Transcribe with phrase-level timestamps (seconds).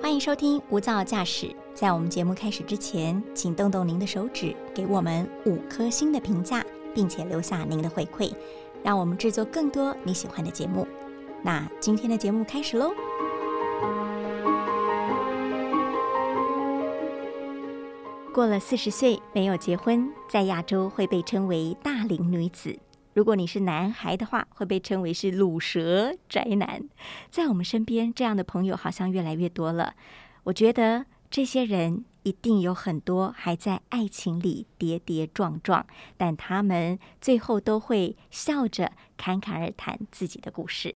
[0.00, 1.46] 欢迎收听《无噪驾驶》。
[1.74, 8.32] 在我们节目开始之前，请动动您的手指，给我们五颗星的评价，并且留下您的回馈，
[8.82, 10.86] 让我们制作更多你喜欢的节目。
[11.42, 12.92] 那今天的节目开始喽！
[18.32, 22.76] 过了四十岁没有结婚，在亚洲会被称为大龄女子。
[23.18, 26.88] 如果你是男孩的话，会被称为是卤蛇宅男。
[27.32, 29.96] 在我们身边，这样的朋友好像越来越多了。
[30.44, 35.84] 我觉得这些人一定有很多还在爱情里跌跌撞撞，
[36.16, 40.94] 但他们最后都会笑着侃侃而谈自己的故事。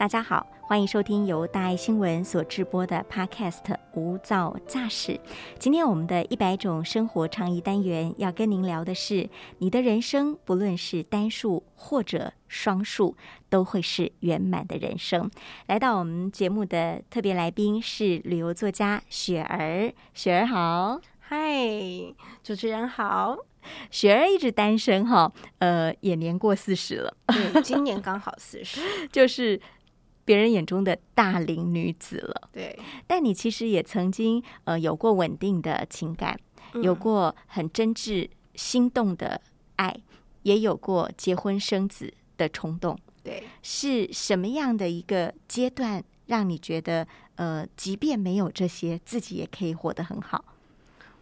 [0.00, 3.60] 大家好，欢迎收听由大爱新闻所制播的 Podcast
[3.92, 5.12] 《无噪驾驶》。
[5.58, 9.28] 今天我们的一百种生活倡议单元要跟您聊的是：
[9.58, 13.14] 你的人生不论是单数或者双数，
[13.50, 15.30] 都会是圆满的人生。
[15.66, 21.38] 来到我们节目的特别来宾是旅游作家雪儿，雪儿好，嗨，
[22.42, 23.36] 主持人好。
[23.90, 28.80] 雪儿一直单身哈，呃，也年过四十了，对，今年刚好四十，
[29.12, 29.60] 就是。
[30.30, 32.78] 别人眼中的大龄女子了，对。
[33.04, 36.38] 但你其实也曾经呃有过稳定的情感，
[36.84, 39.40] 有过很真挚心动的
[39.74, 39.92] 爱，
[40.44, 42.96] 也有过结婚生子的冲动。
[43.24, 50.44] 对，是什么样的一个阶段让你觉得呃，即便没有这些，自己也可以活得很好？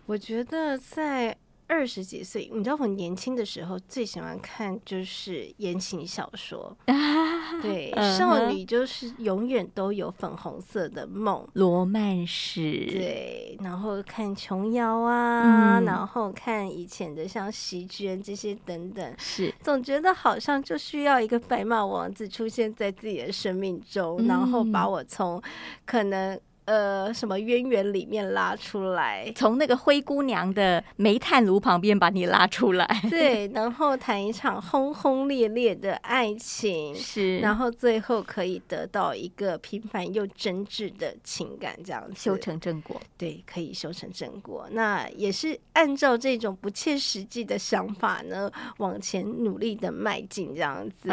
[0.04, 1.34] 我觉得在。
[1.70, 6.74] 二十几岁，你知道我年轻的时候最喜欢看就是言情小说，
[7.62, 25.42] 对，少女就是永远都有粉红色的梦，罗曼史，对，然后看琼瑶啊，然后看以前的像席绢这些等等，是，总觉得好像就需要一个白马王子出现在自己的生命中，然后把我从
[25.86, 26.38] 可能。
[26.68, 29.32] 呃，什么渊源里面拉出来？
[29.34, 44.68] 从那个灰姑娘的煤炭炉旁边把你拉出来，对，然后谈一场轰轰烈烈的爱情，是，然后最后可以得到一个平凡又真挚的情感，这样子修成正果，对，可以修成正果。
[44.72, 51.08] 那也是按照这种不切实际的想法呢，往前努力的迈进，这样子。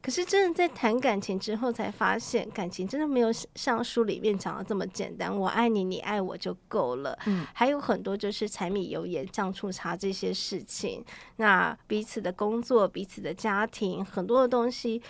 [0.00, 4.82] 可是真的在谈感情之后，才发现感情真的没有像书里面讲的这么。
[4.94, 7.18] 简单，我爱你，你爱我就够了。
[7.26, 11.04] 嗯，还有很多就是柴米油盐酱醋茶这些事情。
[11.36, 15.02] 那彼此的工作、彼此的家庭，很多的东西，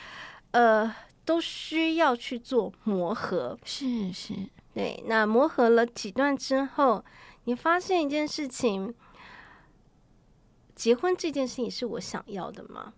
[0.52, 0.92] 呃，
[1.24, 3.58] 都需要去做磨合。
[3.64, 4.34] 是是，
[4.72, 5.04] 对。
[5.06, 7.04] 那磨合了几段之后，
[7.44, 8.94] 你发现一件事情：
[10.74, 12.94] 结婚这件事情是我想要的吗？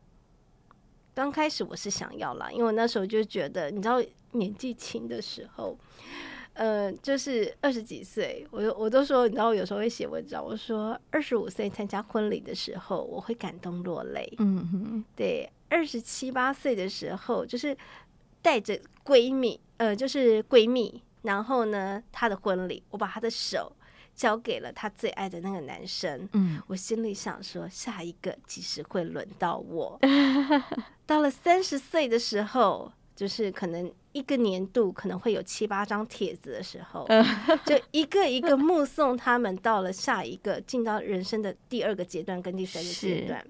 [1.14, 5.76] 刚开始我是想要了，因为我那时候就觉得，你知道，年纪轻的时候。
[6.56, 10.42] 呃，就是二十几岁，我我都说，你知道，我有时候会写文章。
[10.42, 14.26] 我说，二十五岁参加婚礼的时候，我会感动落泪。
[14.38, 17.76] 嗯哼，对，二十七八岁的时候，就是
[18.40, 23.70] 带着闺蜜，呃，就是闺蜜，然后呢，她的婚礼，我把她的手
[24.14, 26.26] 交给了她最爱的那个男生。
[26.32, 30.00] 嗯，我心里想说，下一个其实会轮到我？
[31.04, 32.90] 到了三十岁的时候。
[33.16, 37.06] 就是可能一个年度可能会有七八张帖子的时候，
[37.66, 43.46] 就一个一个目送他们到了下一个进到人生的第二个阶段跟第三个阶段。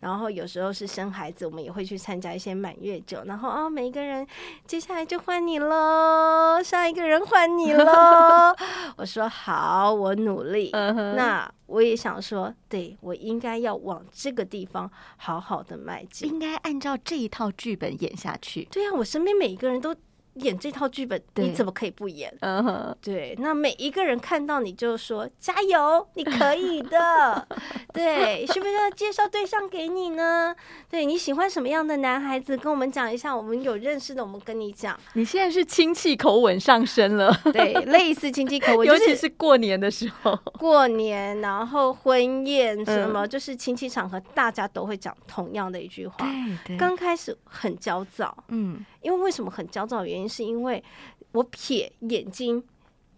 [0.00, 3.22] 然后有时候是生孩子，我们也会去参加一些满月酒。
[3.24, 4.26] 然后啊，每一个人
[4.66, 8.54] 接下来就换你喽，下一个人换你喽。
[8.96, 10.70] 我说好，我努力。
[10.70, 18.64] 那我也想说，对我应该要往这个地方好好的迈进，应该按照这一套剧本演下去。
[18.70, 19.94] 对啊，我身边每一个人都。
[20.36, 22.34] 演这套剧本，你怎么可以不演？
[22.40, 27.46] 嗯哼，对，那每一个人看到你就说加油，你可以的。
[27.92, 30.54] 对，需不需要介绍对象给你呢？
[30.90, 33.36] 对你喜欢什么样的男孩子，跟我们讲一下。
[33.36, 34.98] 我们有认识的，我们跟你讲。
[35.14, 46.16] 你现在是亲戚口吻上升了，对，类似亲戚口吻， 尤其是过年的时候，过年然后婚宴什么，就是亲戚场合，大家都会讲同样的一句话。
[46.64, 50.04] 对，刚开始很焦躁，嗯，因为为什么很焦躁？
[50.04, 50.82] 原因是因为
[51.30, 52.60] 我瞥眼睛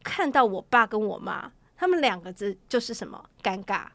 [0.05, 3.87] 看到我爸跟我妈，他们两个字就是什么尴尬。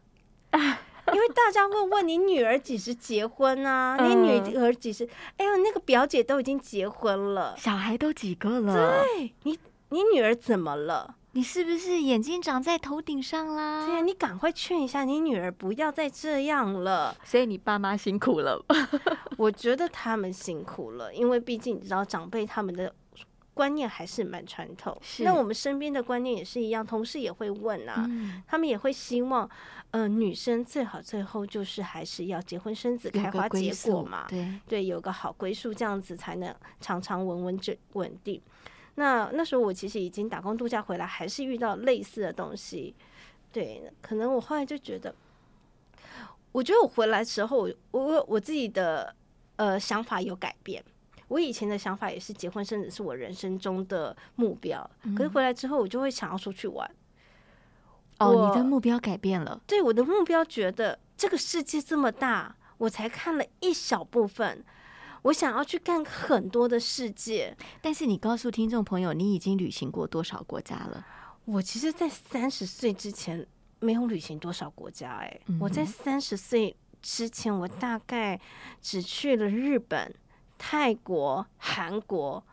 [1.14, 3.96] 因为大家会问你女儿几时结婚啊？
[4.00, 5.08] 你女儿几时？
[5.38, 9.04] 哎呦，那个表姐都已经结婚了，小孩都几个了？
[9.04, 9.60] 对，你
[9.90, 11.16] 你女儿怎么了？
[11.36, 13.88] 你是不是眼睛长在头顶上啦？
[13.88, 17.16] 对呀，你赶快劝一下你女儿不要再这样了。
[17.26, 18.64] 所以你爸妈辛苦了。
[19.38, 22.94] 我觉得他们辛苦了，因为毕竟你知道长辈他们的
[23.56, 24.96] 观念还是蛮传统。
[25.22, 28.08] 那我们身边的观念也是一样，同事也会问啊，
[28.48, 29.50] 他们也会希望，
[29.90, 34.26] 呃，女生最好最后就是还是要结婚生子、开花结果嘛。
[34.30, 38.40] 对对，有个好归宿，这样子才能长长稳稳稳稳定。
[38.96, 42.96] 那那时候我其实已经打工度假回来，还是遇到类似的东西。
[43.52, 45.14] 对，可能我后来就觉得，
[46.52, 49.16] 我觉得我回来时候，我我我自己的
[49.56, 50.84] 呃想法有改变。
[51.30, 54.88] 我以前的想法也是结婚生子是我人生中的目标，
[55.18, 56.90] 可是回来之后，我就会想要出去玩。
[58.20, 59.60] 哦，你的目标改变了？
[59.66, 64.64] 对，我的目标觉得这个世界这么大，我才看了一小部分。
[65.24, 71.06] 我想要去看很多的世界，但是你告诉听众朋友，你已经旅行过多少国家了？
[71.46, 73.46] 我其实，在三十岁之前
[73.80, 75.12] 没有旅行多少国家。
[75.22, 78.40] 哎，我在三十岁之前，我大概
[78.82, 80.14] 只去了日本、
[80.58, 82.44] 泰国、韩国，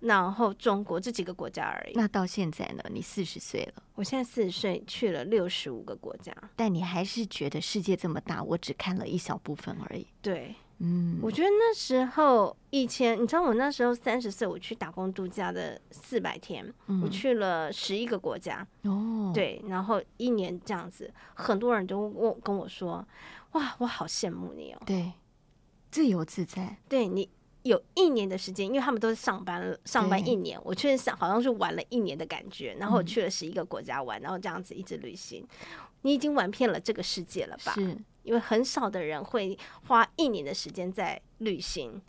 [0.00, 1.92] 然后中国这几个国家而已。
[1.94, 2.82] 那到现在呢？
[2.90, 10.06] 你四十岁了，我现在四十岁，去了六十五个国家，但你还是觉得世界这么大，我只看了一小部分而已。
[10.22, 10.54] 对。
[10.84, 18.66] 嗯，我觉得那时候以前，你知道我那时候三十岁，我去打工度假的四百天，我去了十一个国家。
[18.82, 23.06] 哦，对，然后一年这样子，很多人都问跟我说，
[23.52, 25.12] 哇，我好羡慕你哦，对，
[25.92, 27.28] 自由自在，对你
[27.62, 35.46] 有一年的时间，因为他们都是上班上班一年，我确实好像是玩了一年的感觉，然后我去了十一个国家玩，然后这样子一直旅行，
[36.00, 37.72] 你已经玩遍了这个世界了吧？
[37.74, 37.96] 是。
[38.22, 42.00] 因为很少的人会花一年的时间在旅行。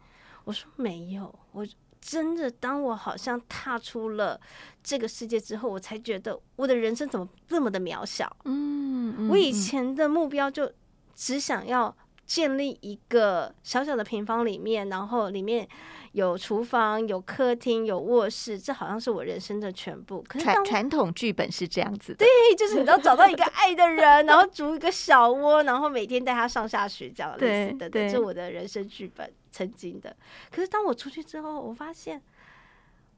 [0.44, 1.66] 我说没有，我
[2.02, 4.40] 真的当我好像踏出了
[4.84, 8.36] 这个世界之后，我才觉得我的人生怎么这么的渺小。
[8.46, 10.72] 嗯，我以前的目标就
[11.16, 11.96] 只想要
[12.26, 15.68] 建立一个小小的平方里面，然后里面。
[16.14, 20.24] 有厨房，有客厅，有卧室，这好像是我人生的全部。
[20.28, 30.16] 可是传传统剧本是这样子的，对，就是你知道找到一个爱的人，然后煮一个小窝，然后每天带他上下学，这样类似的，这是我的人生剧本，曾经的。
[30.52, 32.22] 可是当我出去之后，我发现，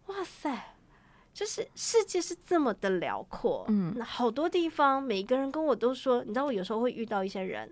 [0.05, 0.73] 哇塞，
[1.33, 7.69] 就是世界是这么的辽阔，嗯，好多地方，每个人跟我都说，你知道，我有时候会遇到一些人。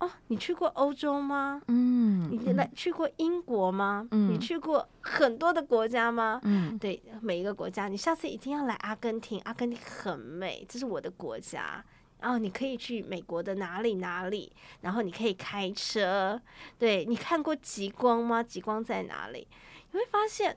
[0.00, 1.60] 哦，你去过欧洲吗？
[1.66, 4.06] 嗯，你来去过英国吗？
[4.12, 6.40] 嗯，你去过很多的国家吗？
[6.44, 11.84] 嗯，对，每一个国家，你下次一定要来阿根廷，阿根廷很美，这是我的国家。
[12.20, 14.52] 然后你可以去美国的哪里哪里，
[14.82, 16.40] 然后你可以开车。
[16.78, 18.40] 对你看过极光吗？
[18.42, 19.48] 极光在哪里？
[19.90, 20.56] 你会发现，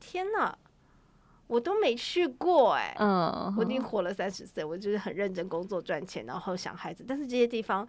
[0.00, 0.56] 天哪，
[1.48, 2.96] 我都没去过哎。
[2.98, 7.86] 嗯，我已经活了三十岁，我就是很认真工作赚钱，然后想孩子，但是这些地方。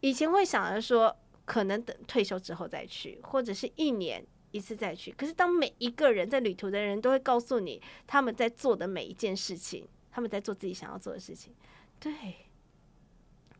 [0.00, 5.12] 以前会想着说，可能等退休之后再去，或者是一年一次再去。
[5.12, 11.54] 可是，当每一个人在旅途的人都会告诉你，他们在做的每一件事情，他们在做自己想要做的事情。
[11.98, 12.12] 对，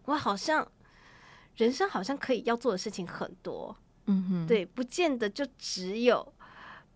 [0.05, 0.71] 我好像
[1.57, 3.77] 人生好像可以要做的事情很多。
[4.07, 6.33] 嗯哼，对，不见得就只有。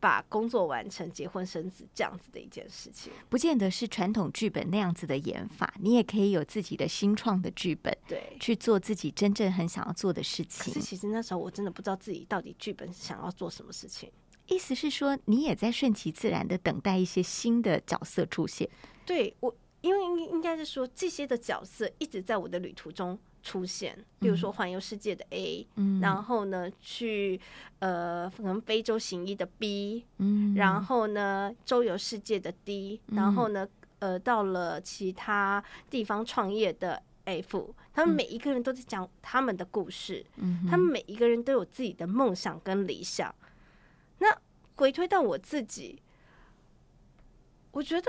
[0.00, 10.72] 把工作完成、结婚生子这样子的一件事情，不见得是传统剧本那样子的演法，你也可以有自己的新创的剧本，对，去做自己真正很想要做的事情。
[10.72, 14.10] 可是其实那时候我真的不知道自己到底剧本想要做什么事情。
[14.46, 18.68] 意思是说，你也在顺其自然的等待一些新的角色出现。
[19.04, 23.16] 对我，因为应应该是说这些的角色一直在我的旅途中。
[23.42, 26.00] 出现，比如说环游世界的 A，嗯。
[26.00, 27.40] 然后呢去
[27.78, 30.54] 呃可能非洲行医的 B，嗯。
[30.54, 33.66] 然后呢周游世界的 D，然后呢
[33.98, 40.24] 呃到了其他地方创业的 F，他们每一个人都在讲他们的故事，
[40.68, 43.34] 他们每一个人都有自己的梦想跟理想。
[44.18, 44.28] 那
[44.76, 46.00] 回推到我自己，
[47.70, 48.08] 我觉得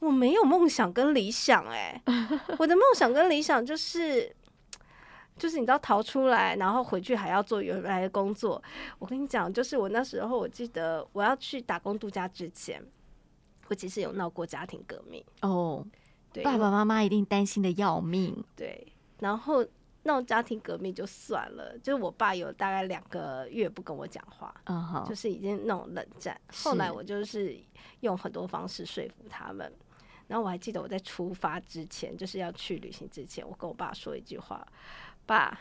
[0.00, 2.02] 我没有梦想跟理想，哎，
[2.58, 4.34] 我的梦想跟理想就是。
[5.38, 8.62] 就是你知道逃出来，然后回去还要做原来的工作。
[8.98, 12.82] 我跟你讲，就是我那时候，我记得我要去打工度假之前，
[13.68, 15.86] 我其实有闹过家庭革命哦。
[16.32, 18.44] 对，爸爸妈妈一定担心的要命。
[18.54, 19.64] 对，然后
[20.02, 26.38] 闹家庭革命就算了，就是我爸有大概两个月不跟我讲话，嗯就是已经那种冷战。
[26.52, 27.58] 后来我就是
[28.00, 29.72] 用很多方式说服他们。
[30.26, 34.62] 然后我还记得我在出发之前，就是要去旅行之前，我跟我爸说一句话
[35.28, 35.60] ：“爸，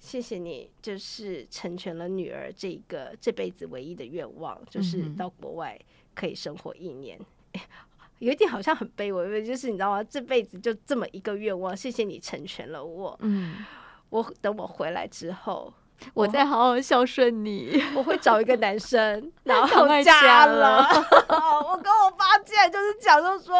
[0.00, 5.80] 谢谢你，就是成全了女儿这个这辈子唯一的愿望，就是到国外
[6.12, 7.16] 可以生活一年。
[8.18, 10.02] 有一点好像很卑微，就是你知道吗？
[10.02, 13.16] 这辈子就这么一个愿望，谢谢你成全了我。
[13.22, 13.64] 嗯，
[14.10, 15.72] 我等我回来之后，
[16.12, 17.82] 我再好好孝顺你。
[17.96, 20.78] 我会找一个男生，然后 嫁了。
[21.66, 23.56] 我跟我爸竟然就是讲，就说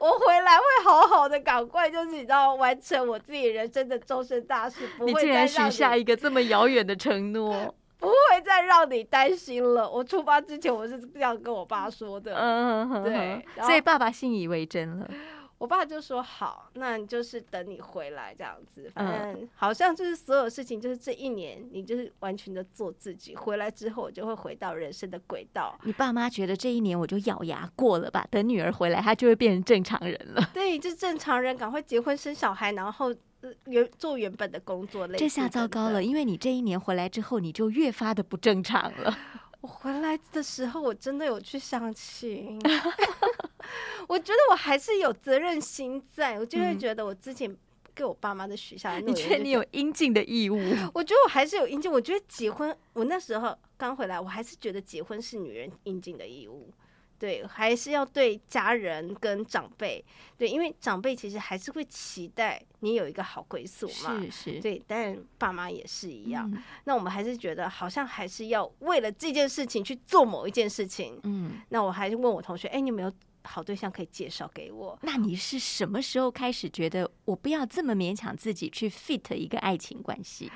[0.00, 7.74] 我回来会好好的，赶快就是你知道完成我自己人生的终身大事，不你竟然许下一个这么遥远的承诺。
[8.00, 9.90] 不会再让你担心了。
[9.90, 15.10] 我出发之前我是这样跟我爸说的，嗯，对所以爸爸信以为真了。
[15.58, 25.76] 我爸就说好，那你就是等你回来这样子，反嗯正好像就是所有事情就是这一年你就是完全的做自己，回来之后我就会回到人生的轨道。
[25.82, 30.50] 你爸妈觉得这一年我就咬牙过了吧，等女儿回来，她就会变成正常人了。
[30.54, 35.08] 对，就是正常人赶快结婚生小孩，然后呃原做原本的工作。
[35.08, 39.18] 类这下糟糕了，因为你这一年回来之后，你就越发的不正常了。
[39.60, 42.58] 我回来的时候，我真的有去相亲，
[44.08, 47.54] 我觉得我还是有责任心在，我就会嗯觉得我之前
[47.94, 50.56] 给我爸妈的许下的诺你言，觉得你有应尽的义务？
[50.94, 51.90] 我觉得我还是有应尽。
[51.90, 56.70] 我觉得结婚，我那时候刚回来，我还是觉得结婚是女人应尽的义务。
[57.18, 60.04] 对，还是要对家人跟长辈，
[60.36, 64.20] 对，因为长辈其实还是会期待你有一个好归宿嘛。
[64.20, 66.50] 是是，对，但爸妈也是一样。
[66.50, 71.18] 嗯那我们还是觉得好像还是要为了这件事情去做某一件事情。
[71.24, 73.12] 嗯，那我还是问我同学，哎、你有没有
[73.44, 74.98] 好对象可以介绍给我？
[75.02, 80.50] 那你是什么时候开始觉得我不要这么勉强自己去 fit 一个爱情关系？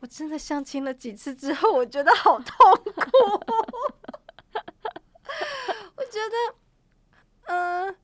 [0.00, 3.02] 我真的相亲了几次之后，我觉得好痛苦。
[6.08, 7.94] 我觉得，呃，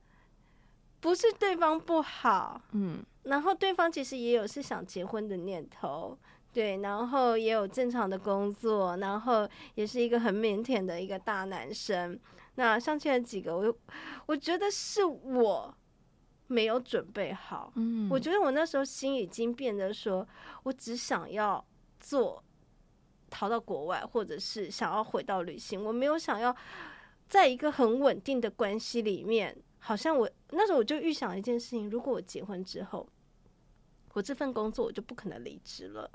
[1.00, 6.18] 不是对方不好，嗯然后对方其实也有是想结婚的念头，
[6.52, 12.20] 对，然后也有正常的工作，然后也是一个很腼腆的一个大男生。
[12.56, 13.74] 那相亲了几个，我
[14.26, 15.74] 我觉得是我
[16.48, 17.72] 没有准备好。
[17.76, 20.28] 嗯，我觉得我那时候心已经变得说，
[20.64, 21.64] 我只想要
[21.98, 22.44] 做
[23.30, 26.54] 逃到国外，或者是想要回到旅行，我没有想要
[27.34, 29.56] 在一个很稳定的关系里面。
[29.80, 33.08] 好像我那时候我就预想了一件事情：如果我结婚之后，
[34.12, 36.08] 我这份工作我就不可能离职了，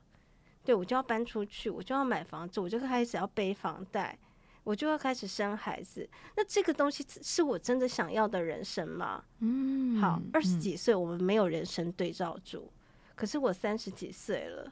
[0.63, 4.17] 对我就要搬出去，我就要买房子，我就开始要背房贷。
[4.63, 6.07] 我就要开始生孩子，
[6.37, 9.23] 那这个东西是我真的想要的人生吗？
[9.39, 12.71] 嗯好，二十嗯几岁我们没有人生对照组，
[13.15, 14.71] 可是我三十几岁了，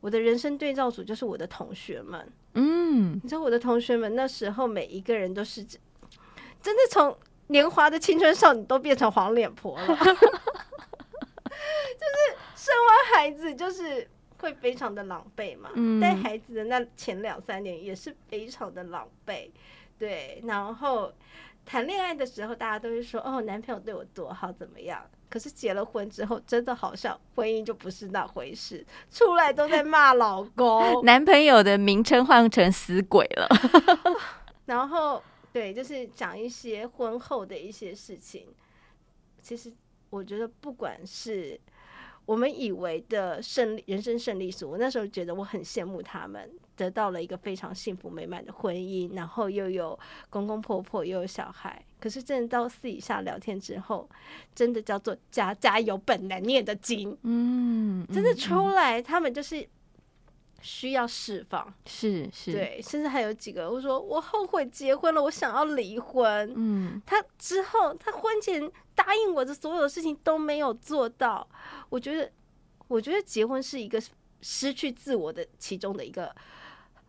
[0.00, 2.32] 我的人生对照组就是我的同学们。
[2.54, 5.80] 嗯，你知道我的同学们那时候每一个人都是真
[6.62, 7.16] 真的从
[7.48, 10.08] 年华的青春少女都变成黄脸婆了， 就是
[12.56, 14.08] 生完孩子就是
[14.38, 16.00] 会非常的狼狈嘛，嗯。
[16.00, 19.50] 带孩子的那前两三年也是非常的狼狈，
[19.98, 21.12] 对，然后
[21.66, 25.04] 谈恋爱的时候大家都会说哦，男朋友对我多好怎么样。
[25.34, 33.48] 可是结了婚之后，真的好像婚姻就不是那回事，出来都在骂老公， 男朋友的名称换成死鬼了。
[34.66, 35.20] 然后
[35.52, 38.46] 对，就是讲一些婚后的一些事情。
[39.42, 39.72] 其实
[40.08, 41.60] 我觉得，不管是
[42.24, 49.98] 我们以为的胜利人生胜利组，我那时候觉得我很羡慕他们得到了一个非常幸福美满的婚姻，然后又有
[50.30, 51.84] 公公婆婆，又有小孩。
[52.00, 54.08] 可是真的到私底下聊天之后，
[54.54, 59.66] 真的叫做家家有本难念的经，嗯，真的嗯出来，他们就是
[60.60, 61.72] 需要释放。
[61.86, 66.52] 是是，，对，甚至还有几个我说我后悔结婚了，我想要离婚。
[66.54, 71.48] 嗯他之后，他婚前答应我的所有事情都没有做到。
[71.88, 72.30] 我觉得，
[72.88, 74.02] 我觉得结婚是一个
[74.42, 76.34] 失去自我的其中的一个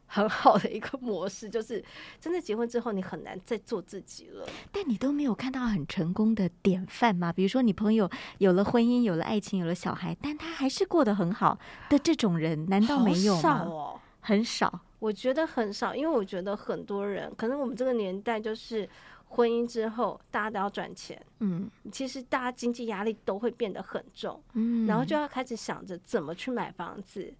[0.07, 1.83] 很好的一个模式，就是
[2.19, 4.47] 真的结婚之后，你很难再做自己了。
[4.71, 7.33] 但你都没有看到很成功的典范吗？
[7.33, 11.57] 比如说，你朋友有了婚姻，有了爱情，有了小孩，但他还是过得很好
[11.89, 13.65] 的这种人，难道没有吗？
[13.67, 14.81] 哦，很少。
[14.99, 18.89] 我觉得很少，因为我觉得很多人，可能我们这个年代就是
[19.27, 24.41] 婚姻之后，大家都要赚钱，嗯其实大家经济压力都会变得很重。
[24.53, 27.31] 嗯，然后就要开始想着怎么去买房子，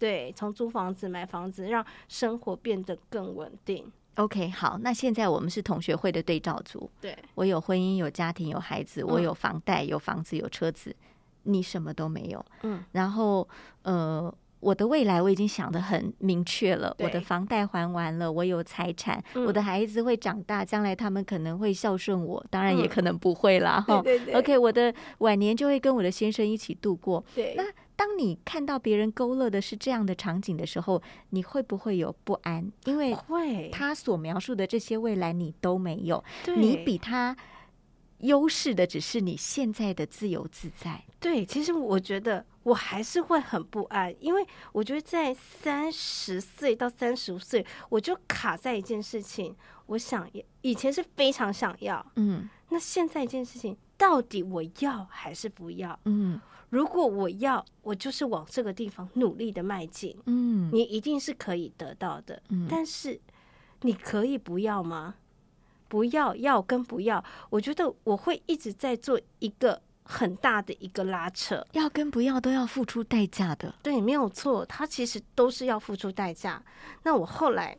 [0.00, 3.86] 对，从租房子买房子，让生活变得更稳定。
[4.16, 4.78] OK 好。
[4.82, 10.96] 那现在我们是同学会的对照组，对，我有婚姻，有家庭，有孩子，我嗯有房贷，有房子，有车子，
[11.44, 12.44] 你什么都没有。
[12.62, 13.48] 嗯，然后
[13.82, 27.24] 呃，我的未来我已经想得很明确了，我的房贷还完了，我有财产，嗯我的孩子会长大，将来他们可能会孝顺我，当然也嗯可能不会啦，哈、对对对 OK，我的晚年就会跟我的先生一起度过。
[27.34, 27.64] 对，那
[28.00, 32.72] 当你看到别人勾勒的是这样的场景的时候，你会不会有不安？
[32.86, 36.24] 因为会，他所描述的这些未来你都没有，
[36.56, 37.36] 你比他
[38.20, 41.04] 优势的只是你现在的自由自在。
[41.20, 49.54] 对，其实我觉得我还是会很不安，因为我觉得在三十岁到三十五岁，我就卡在一件事情，
[49.84, 56.00] 我想要以前是非常想要，嗯那现在一件事情到底我要还是不要？
[56.06, 56.40] 嗯
[56.70, 62.40] 如果我要，我就是往这个地方努力的迈进，嗯你一定是可以得到的。
[62.48, 63.20] 嗯但是
[63.82, 65.16] 你可以不要吗？
[65.88, 71.66] 不要，要跟不要，我觉得我会一直在做一个很大的一个拉扯。
[71.72, 73.74] 要跟不要都要付出代价的。
[73.82, 76.62] 对，没有错，他其实都是要付出代价。
[77.02, 77.76] 那我后来，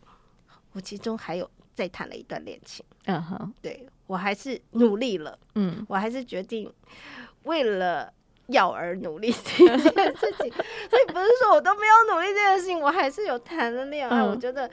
[0.73, 6.69] 我其中还有再谈了一段恋情，嗯哼，对我还是努力了，嗯我还是决定
[7.43, 8.11] 为了
[8.47, 10.51] 要而努力这件事情。
[10.89, 14.21] 所以不是说我都没有努力这件事情，我还是有谈了恋爱。
[14.21, 14.69] 嗯我觉得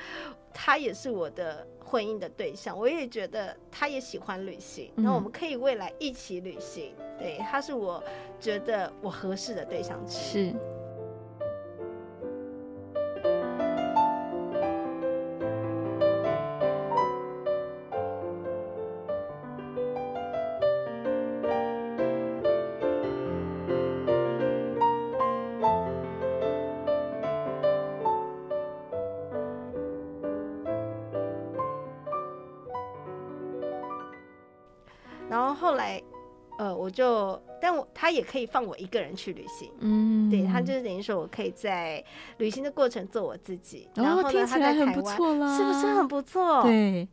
[0.53, 6.95] 他也是我的婚姻的对象，我也觉得他也喜欢旅行，那、嗯我们可以未来一起旅行。
[7.19, 8.03] 对，他是我
[8.39, 9.99] 觉得我合适的对象。
[10.09, 10.53] 是。
[38.09, 39.71] 他也可以放我一个人去旅行。
[39.81, 42.03] 嗯，对他就是等于说我可以在
[42.39, 47.07] 旅行的过程做我自己，然后哦，呢，听他起来很不在台湾错啦，是不是很不错？，对？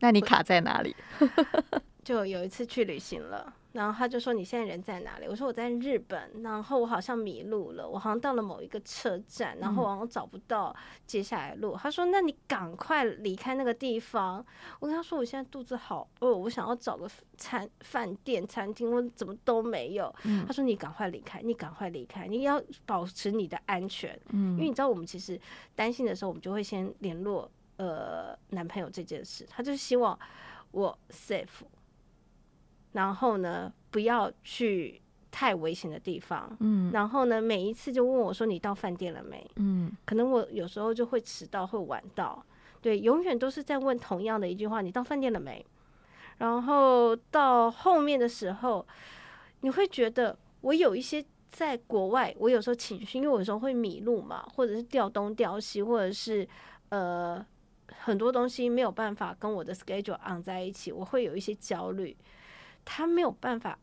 [0.00, 0.96] 那你卡在哪里？
[2.02, 5.26] 就有一次去旅行了，然后他就说你现在人在哪里？
[5.28, 10.74] 我说我在日本，然后我好像迷路了，我好像到了某一个车站，然后我找不到
[11.06, 11.76] 接下来的路。
[11.76, 14.44] 他说那你赶快离开那个地方。
[14.80, 20.12] 我跟他说我现在肚子好饿，我想要找个餐饭店、餐厅，我怎么都没有。
[20.24, 24.18] 嗯他说你赶快离开，你赶快离开，你要保持你的安全。
[24.30, 25.40] 嗯因为嗯你知道，我们其实
[25.76, 29.46] 担心的时候，我们就会先联络呃男朋友这件事。
[29.48, 30.18] 他就是希望
[30.72, 31.46] 我 safe，
[32.92, 36.56] 然后呢不要去太危险的地方。
[36.60, 42.44] 嗯然后呢，每一次就问我说：“你到饭店了没嗯？”可能我有时候就会迟到，会晚到。
[42.80, 45.64] 对，永远都是在问同样的一句话：“你到饭店了没？”
[46.38, 48.86] 然后到后面的时候，
[49.60, 56.48] 你会觉得我有一些在国外，我有时候情绪，因为我有时候会迷路嘛，或者是调东调西，或者是
[56.90, 57.44] 呃
[57.88, 62.16] 很多东西没有办法跟我的 schedule on 在一起，我会有一些焦虑，
[62.90, 63.78] 他没有办法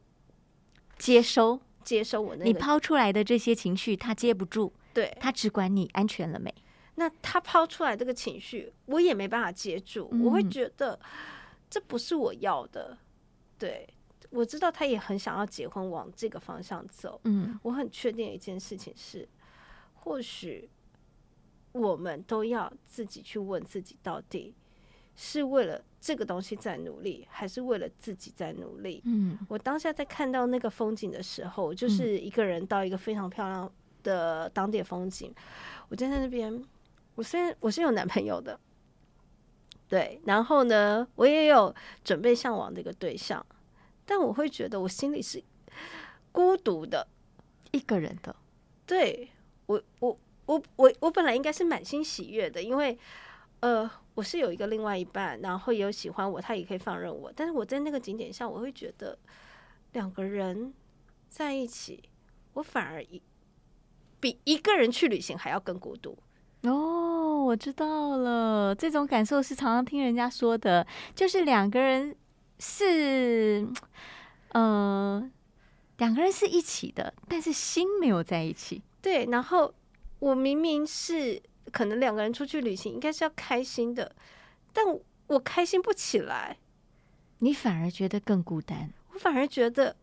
[0.98, 6.52] 接收接收我那个你抛出来的这些情绪，他接不住，对，他只管你安全了没。
[6.96, 11.00] 那他抛出来这个情绪，我也没办法接住，我会嗯觉得
[11.70, 12.98] 这不是我要的。
[13.60, 13.88] 对，
[14.32, 17.22] 我知道他也很想要结婚，往这个方向走。
[17.26, 19.30] 嗯我很确定一件事情是，
[19.94, 20.68] 或许
[21.74, 24.56] 我们都要自己去问自己，到底
[25.15, 29.02] 是为了这个东西在努力，还是为了自己在努力？
[29.06, 35.34] 嗯我当下在看到那个风景的时候，就是一个人到一个非常漂亮的当地风景，
[35.89, 36.63] 我站在那边，
[37.15, 38.60] 我虽然我是有男朋友的，
[39.89, 43.44] 对，然后呢，我也有准备向往的一个对象，
[44.06, 45.44] 但我会觉得我心里是
[46.32, 47.08] 孤独的。
[47.72, 48.36] 一个人的，
[48.86, 49.28] 对
[49.65, 50.15] 我，我，
[50.46, 52.96] 我，我，我本来应该是满心喜悦的，因为
[53.62, 57.32] 呃，我是有一个另外一半，然后也有喜欢我，他也可以放任我。
[57.36, 59.18] 但是我在那个景点上，我会觉得
[59.94, 60.74] 两个人
[61.30, 62.04] 在一起，
[62.54, 63.22] 我反而一
[64.20, 66.18] 比一个人去旅行还要更孤独。
[66.63, 72.15] 哦，我知道了，这种感受是常常听人家说的，就是两个人
[72.60, 73.68] 是，
[74.50, 75.32] 呃，
[75.98, 78.82] 两个人是一起的，但是心没有在一起。
[79.02, 79.72] 对，然后
[80.18, 81.39] 我明明是
[81.71, 84.15] 可能两个人出去旅行，应该是要开心的，
[84.71, 84.86] 但
[85.28, 86.58] 我开心不起来。
[87.39, 88.91] 你反而觉得更孤单。
[89.13, 89.95] 我反而觉得，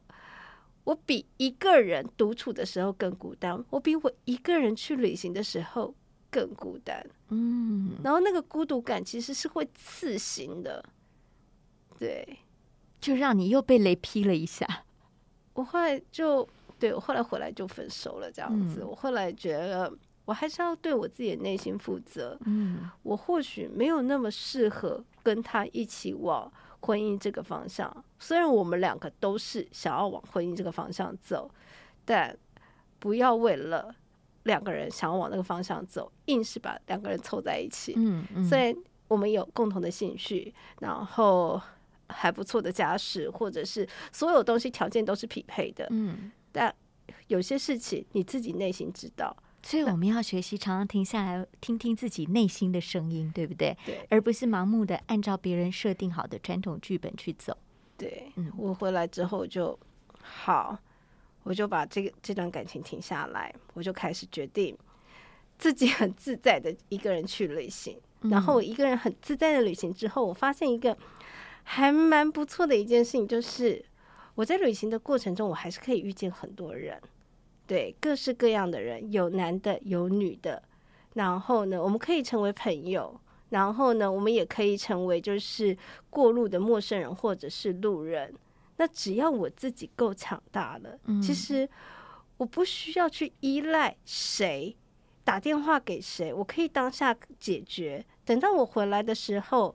[0.84, 5.94] 我比一个人独处的时候更孤单，我比我一个人去旅行的时候
[6.30, 7.04] 更孤单。
[7.28, 10.84] 嗯，然后那个孤独感其实是会刺心的。
[11.98, 12.38] 对
[13.00, 14.84] 就让你又被雷劈了一下。
[15.52, 16.48] 我后来就，
[16.78, 18.80] 对我后来回来就分手了，这样子。
[18.80, 19.92] 嗯我后来觉得
[20.24, 22.38] 我还是要对我自己的内心负责。
[22.44, 28.04] 嗯我或许没有那么适合跟他一起往婚姻这个方向。
[28.18, 31.50] 虽然我们两个都是想要往婚姻这个方向走，
[32.04, 32.36] 但
[32.98, 33.94] 不要为了
[34.44, 37.94] 两个人想要往那个方向走，硬是把两个人凑在一起。
[37.96, 38.74] 嗯嗯，虽然
[39.08, 41.60] 我们有共同的兴趣，然后
[42.08, 46.72] 还不错的家世，或者是所有东西条件都是匹配的，嗯，但
[47.26, 49.36] 有些事情你自己内心知道。
[49.62, 53.76] 所以我们要学习常常停下来听听自己内心的声音，对不对？
[53.86, 57.56] 对而不是盲目的按照别人设定好的传统剧本去走。
[57.96, 59.78] 对，嗯我回来之后就
[60.20, 60.76] 好，
[61.44, 64.76] 我就把这个这段感情停下来，我就开始决定
[65.58, 67.96] 自己很自在的一个人去旅行。
[68.22, 70.96] 然后我一个人很自在的旅行之后，我发现一个
[71.62, 73.84] 还蛮不错的一件事情，就是
[74.34, 77.00] 我在旅行的过程中，我还是可以遇见很多人，
[77.72, 80.62] 对，各式各样的人，有男的，有女的。
[81.14, 85.74] 然后呢，我们可以成为朋友，然后呢，我们也可以成为就是
[86.10, 88.30] 过路的陌生人或者是路人。
[88.76, 91.66] 那只要我自己够强大了，其实
[92.36, 94.76] 我不需要去依赖谁
[95.24, 98.04] 打电话给谁，我可以当下解决。
[98.26, 99.74] 等到我回来的时候，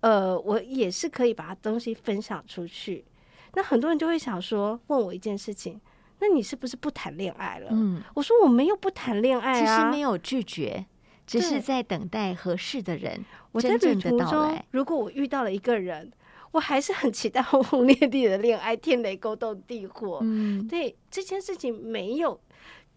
[0.00, 3.06] 呃，我也是可以把东西分享出去。
[3.54, 5.80] 那很多人就会想说，问我一件事情，
[6.22, 7.68] 那你是不是不谈恋爱了？
[7.72, 10.86] 嗯，我说我没有不谈恋爱其实啊，没有拒绝，
[11.26, 16.12] 只是在等待合适的人我在旅途中来。，如果我遇到了一个人，
[16.52, 20.20] 我还是很期待轰轰烈烈的恋爱，天雷勾动地火。
[20.22, 22.40] 嗯，对这件事情没有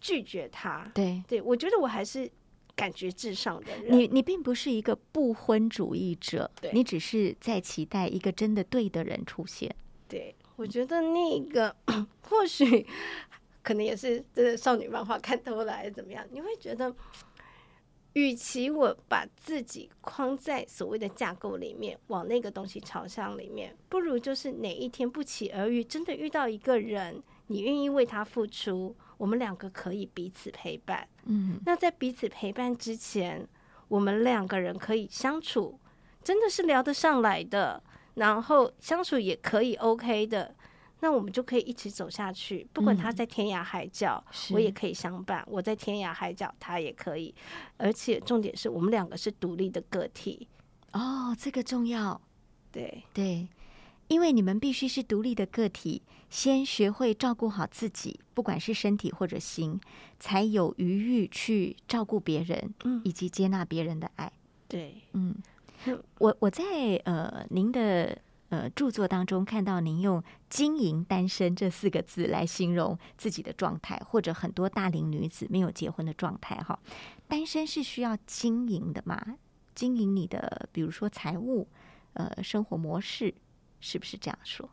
[0.00, 1.20] 拒绝他，对。
[1.26, 2.30] 对我觉得我还是
[2.76, 3.98] 感觉至上的人。
[3.98, 9.74] 你你并不是一个不婚主义者对，你只是在期待一个真的对的人出现。
[10.06, 11.74] 对我觉得那个
[12.22, 12.86] 或许
[13.62, 16.26] 可能也是真的少女漫画看多了，还是怎么样？
[16.30, 16.94] 你会觉得，
[18.14, 31.06] 与其我把自己框在所谓的架构里面，往那个东西朝向里面，不如就是哪一天不期而遇，真的遇到一个人，你愿意为他付出，我们两个可以彼此陪伴。
[31.24, 33.46] 嗯那在彼此陪伴之前，
[33.88, 35.78] 我们两个人可以相处，
[36.22, 37.82] 真的是聊得上来的，
[38.16, 40.54] 然后相处也可以 OK 的，
[41.00, 42.66] 那我们就可以一起走下去。
[42.72, 47.34] 不管他在天涯海角，是我也可以相伴；我在天涯海角，他也可以。
[47.76, 50.48] 而且重点是我们两个是独立的个体，
[50.92, 52.20] 哦，这个重要。
[52.72, 53.48] 对对，
[54.08, 59.80] 因为你们必须是独立的个体，先学会照顾好自己，不管是身体或者心，
[60.18, 64.32] 才有余裕去照顾别人，嗯以及接纳别人的爱。
[64.68, 65.42] 对，嗯嗯，
[66.18, 66.64] 我我在
[67.04, 76.56] 呃您的呃著作当中看到您用“经营单身”这四个字来形容自己的状态，或者很多大龄女子没有结婚的状态。
[76.56, 76.78] 哈，
[77.28, 79.36] 单身是需要经营的嘛？
[79.74, 81.68] 经营你的，比如说财务，
[82.14, 83.34] 呃，生活模式，
[83.80, 84.68] 是不是这样说？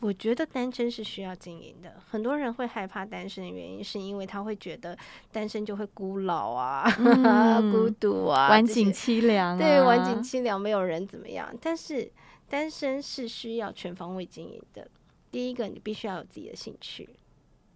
[0.00, 1.94] 我觉得单身是需要经营的。
[2.10, 4.96] 很多人会害怕单身的原因，是因为他会觉得
[5.30, 11.54] 单身就会孤老啊、 嗯孤独啊、晚景凄凉、啊，对，晚景凄凉，没有人怎么样。
[11.60, 12.10] 但是
[12.48, 14.88] 单身是需要全方位经营的。
[15.30, 17.08] 第一个，你必须要有自己的兴趣，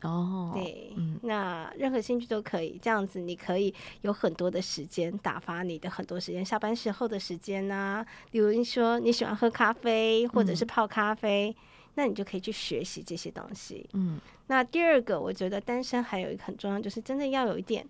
[0.03, 2.79] 哦，对，嗯那任何兴趣都可以。
[2.83, 11.55] 这样子，你可以有很多的时间打发你的很多时间，下班时候的时间呐、比如说你喜欢喝咖啡，或者是泡咖啡，
[11.95, 13.89] 那你就可以去学习这些东西。
[13.93, 17.87] 嗯那第二个，我觉得单身还有一个很重要，就是真的要有一点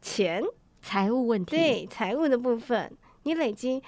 [0.00, 0.42] 钱。
[0.86, 2.92] 财务问题，对财务的部分，
[3.22, 3.82] 你累积，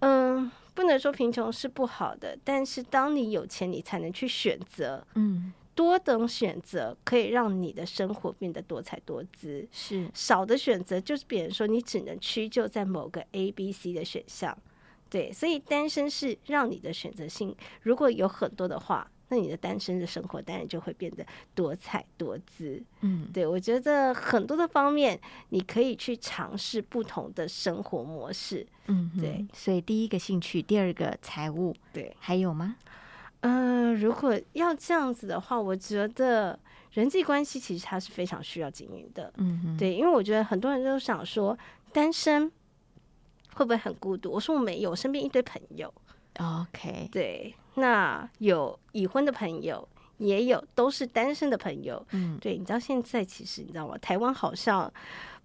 [0.00, 9.64] 嗯，不能说贫穷是不好的，但是当你有钱，你才能去选择，嗯，多等选择可以让你的生活变得多彩多姿。
[9.70, 14.58] 是少的选择就是比如说你只能屈就在某个 A、B、C 的选项，
[15.10, 22.82] 对，所以单身是让你的选择性如果有很多的话，那你的单身的生活当然就会变得多彩多姿。
[23.00, 25.20] 嗯对，我觉得很多的方面，
[25.50, 28.66] 你可以去尝试不同的生活模式。
[28.86, 32.76] 嗯，对所以第一个兴趣，第二个财务，对，还有吗？
[33.42, 36.58] 嗯、如果要这样子的话，我觉得
[36.92, 39.32] 人际关系其实它是非常需要经营的。
[39.36, 41.56] 嗯，对，因为我觉得很多人都想说，
[41.92, 42.50] 单身
[43.54, 44.30] 会不会很孤独？
[44.30, 45.92] 我说我没有，我身边一堆朋友。
[46.38, 49.86] ，OK，对，那有已婚的朋友，
[50.18, 52.04] 也有都是单身的朋友。
[52.12, 53.98] 嗯，对，你知道现在其实你知道吗？
[53.98, 54.90] 台湾好像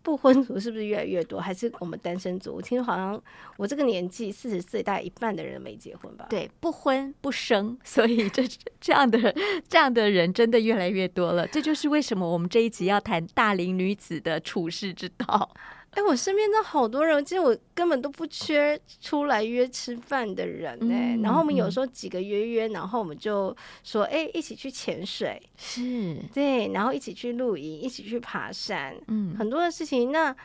[0.04, 2.54] 不婚族是不是越来越多，还是我们单身族？
[2.54, 3.20] 我听说好像
[3.58, 6.28] 我这个年纪四十岁，大概一半的人没结婚吧？
[6.30, 8.44] 对，不婚不生， 所以这
[8.80, 9.36] 这样的
[9.68, 11.48] 这样的人真的越来越多了。
[11.48, 15.50] 这就是为什么我们这一集要谈大龄女子的处世之道。
[15.96, 21.24] 哎，我身边的好多人，其实我根本都不缺出来约吃饭的人呢。
[21.24, 30.12] 然后我们有时候几个约约，然后我们就说，哎，一起去潜水，是对，然后一起去露营，一起去爬山，嗯，很多的事情。
[30.12, 30.36] 那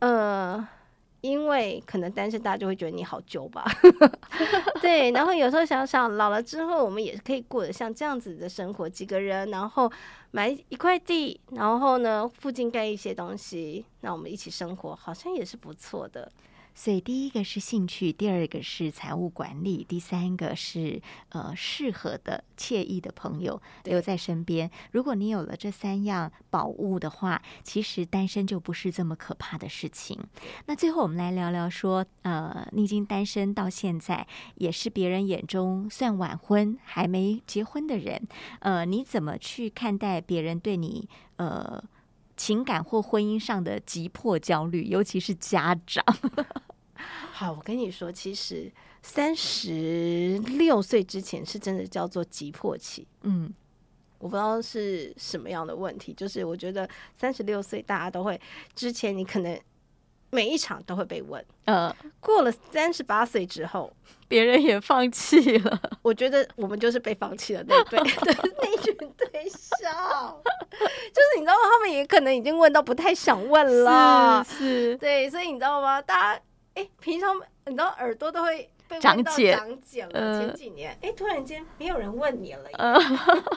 [0.00, 0.66] 呃。
[1.26, 3.64] 因为可能单身，大家就会觉得你好旧吧，
[4.80, 5.10] 对。
[5.10, 9.90] 然后有时候想想，老了之后，我们也可以过得像这样子的生活，几个人，然后
[10.30, 16.30] 买一块地，然后呢，附近盖一些东西，那我们一起生活，好像也是不错的。
[16.78, 24.70] 所以，第一个是兴趣，第二个是财务管理，第三个是呃适合的、惬意的朋友留在身边。
[24.92, 30.22] 如果你有了这三样宝物的话，其实单身就不是这么可怕的事情。
[30.66, 41.82] 那最后，我们来聊聊说，呃，你已经单身到现在，也是别人眼中算晚婚还没结婚的人，呃，你怎么去看待别人对你呃
[42.36, 46.04] 情感或婚姻上的急迫焦虑，尤其是家长？
[47.32, 48.70] 好，我跟你说，其实
[49.02, 53.06] 三十六岁之前是真的叫做急迫期。
[53.22, 53.52] 嗯，
[54.18, 58.40] 我不知道是什么样的问题，就是我觉得三十六岁大家都会，
[58.74, 59.60] 之前你可能
[60.30, 61.44] 每一场都会被问。
[61.66, 63.92] 呃，过了三十八岁之后，
[64.28, 65.80] 别人也放弃了。
[66.02, 74.44] 我觉得我们就是被放弃了那 对那群对象，就是你知道吗，他们也可能已经问到不太想问了。
[74.44, 76.00] 是，对，所以你知道吗？
[76.02, 76.42] 大家。
[76.76, 80.40] 哎，平常你知道耳朵都会被长茧，长茧了。
[80.40, 82.70] 前几年，哎，突然间没有人问你了。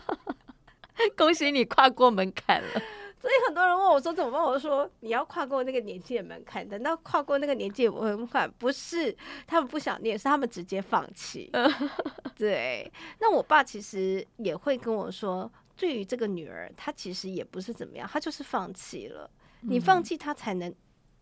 [1.16, 2.82] 恭喜你跨过门槛了。
[3.22, 4.42] 所以很多人问我说怎么办？
[4.42, 6.66] 我说你要跨过那个年纪的门槛。
[6.68, 9.14] 等到跨过那个年纪的门槛，不是
[9.46, 11.52] 他们不想念，是他们直接放弃。
[12.38, 12.90] 对。
[13.20, 19.30] 那我爸其实也会跟我说，对于这个女儿，她其实也不是怎么样，她就是放弃了。
[19.62, 20.74] 你放弃，她才能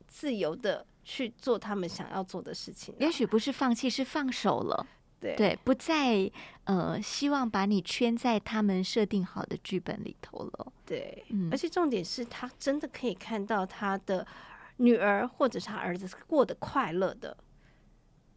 [0.07, 0.85] 自由的。
[1.09, 4.85] 去做他们想要做的事情，也许不是放弃，是放手了。
[5.21, 6.29] 对对，不再
[6.65, 10.73] 呃希望把你圈在他们设定好的剧本里头了。
[10.85, 14.27] 对，而且重点是他真的可以看到他的
[14.75, 17.35] 女儿或者是他儿子过得快乐的。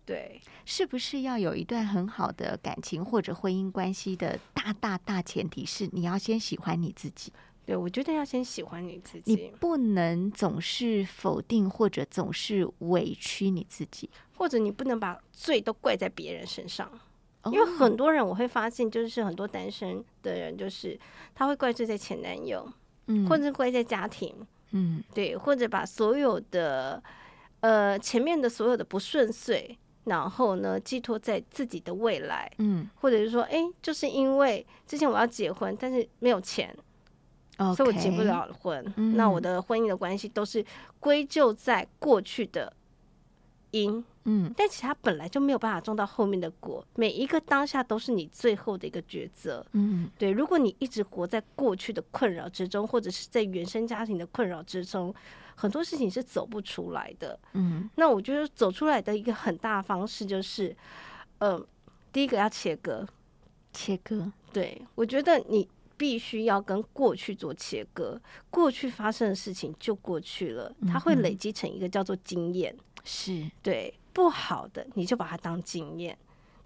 [0.06, 7.33] 对，是不是要有一段很好的感情或者婚姻关系的大大大前提是你要先喜欢你自己。
[7.70, 16.90] 对，我觉得要先喜欢你自己，你不能总是否定或者总是委屈你自己，或者你不能把罪都怪在别人身上，
[17.44, 20.98] 因为很多人我会发现，就是很多单身的人，就是
[21.33, 22.68] 他会怪罪在前男友，
[23.06, 24.35] 嗯，或者怪在家庭，
[24.72, 27.00] 嗯，对，或者把所有的
[27.61, 36.76] 呃前面的所有的不顺遂，然后呢寄托在自己的未来，嗯，或者是说，哎，就是因为之前我要结婚，但是没有钱。
[37.77, 38.83] 所以我结不了婚，
[39.14, 40.64] 那我的婚姻的关系都是
[40.99, 42.73] 归咎在过去的
[43.70, 50.31] 因，嗯，但其实他本来就没有办法种到后面的果，每一个当下都是你最后的一个抉择，嗯，对。
[50.31, 55.14] 如果你一直活在过去的困扰之中，或者是在原生家庭的困扰之中，
[55.55, 57.90] 很多事情是走不出来的，嗯。
[57.96, 60.75] 那我觉得走出来的一个很大方式就是，
[61.40, 61.62] 嗯，
[62.11, 63.07] 第一个要切割，
[63.70, 65.68] 切割，对我觉得你。
[66.01, 72.75] 必须要跟过去做切割，过去发生的事情就过去了，它会累积成一个叫做经验。
[73.05, 76.17] 是对不好的，你就把它当经验。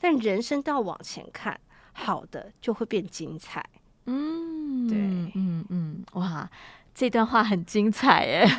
[0.00, 1.60] 但人生都要往前看，
[1.92, 3.68] 好的就会变精彩。
[4.06, 4.98] 嗯，对，
[5.34, 6.48] 嗯嗯，哇，
[6.94, 8.46] 这段话很精彩耶。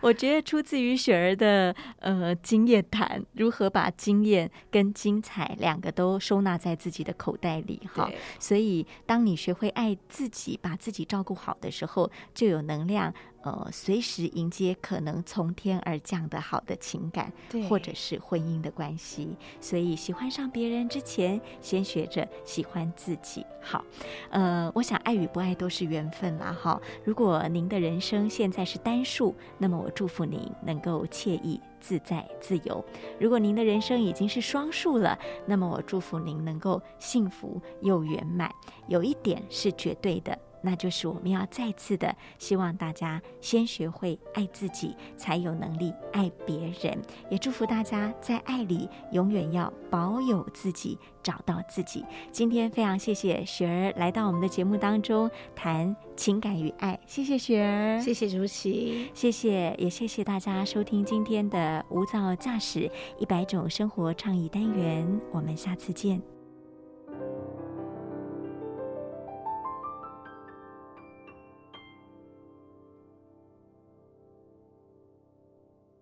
[0.00, 8.10] 我觉得出自于雪儿的呃经验谈，如何把经验跟精彩两个都收纳在自己的口袋里哈。
[8.40, 13.14] 所以，当你学会爱自己，把自己照顾好的时候，就有能量。
[13.42, 17.32] 呃，随时迎接可能从天而降的好的情感，
[17.68, 19.36] 或者是婚姻的关系。
[19.60, 23.44] 所以，喜欢上别人之前，先学着喜欢自己。
[23.60, 23.84] 好，
[24.30, 26.52] 呃，我想爱与不爱都是缘分啦。
[26.52, 32.84] 哈，如果您的人生现在是单数，那么我祝福您能够惬意、自在、自由；
[33.20, 38.52] 如果您的人生已经是双数了，那么我祝福您能够幸福又圆满。
[38.88, 40.36] 有一点是绝对的。
[40.62, 46.98] 那就是我们要再次的希望大家先学会爱自己，才有能力爱别人。
[47.28, 52.04] 也祝福大家在爱里永远要保有自己，找到自己。
[52.30, 66.31] 今天非常谢谢雪儿来到我们的节目当中谈情感与爱，谢谢雪儿，谢谢如琪，谢谢，也谢谢大家收听今天的无噪驾驶一百种生活倡议单元，我们下次见。